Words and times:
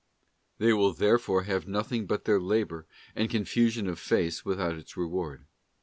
{They 0.57 0.73
will 0.73 0.93
therefore 0.93 1.43
have 1.43 1.67
nothing 1.67 2.07
but 2.07 2.25
their 2.25 2.39
labour, 2.39 2.87
and 3.15 3.29
confusion 3.29 3.85
of 3.87 3.99
face 3.99 4.43
without 4.43 4.73
its 4.73 4.97
reward. 4.97 5.43